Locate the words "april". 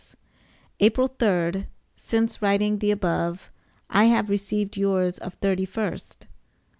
0.79-1.07